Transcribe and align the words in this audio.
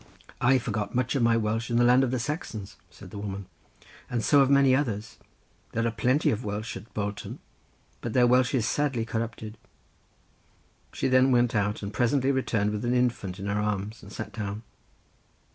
"I 0.41 0.57
forgot 0.57 0.95
much 0.95 1.13
of 1.13 1.21
my 1.21 1.37
Welsh, 1.37 1.69
in 1.69 1.77
the 1.77 1.83
land 1.83 2.03
of 2.03 2.09
the 2.09 2.17
Saxons," 2.17 2.75
said 2.89 3.11
the 3.11 3.19
woman, 3.19 3.45
"and 4.09 4.23
so 4.25 4.39
have 4.39 4.49
many 4.49 4.75
others; 4.75 5.19
there 5.73 5.85
are 5.85 5.91
plenty 5.91 6.31
of 6.31 6.43
Welsh 6.43 6.75
at 6.75 6.91
Bolton, 6.95 7.37
but 8.01 8.13
their 8.13 8.25
Welsh 8.25 8.55
is 8.55 8.65
sadly 8.67 9.05
corrupted." 9.05 9.59
She 10.91 11.07
then 11.07 11.31
went 11.31 11.53
out 11.53 11.83
and 11.83 11.93
presently 11.93 12.31
returned 12.31 12.71
with 12.71 12.83
an 12.83 12.95
infant 12.95 13.37
in 13.37 13.45
her 13.45 13.61
arms 13.61 14.01
and 14.01 14.11
sat 14.11 14.33
down. 14.33 14.63